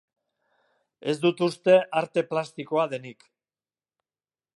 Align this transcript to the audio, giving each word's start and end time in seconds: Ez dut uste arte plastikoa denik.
Ez 1.11 1.13
dut 1.25 1.43
uste 1.47 1.75
arte 2.01 2.23
plastikoa 2.31 2.87
denik. 2.95 3.29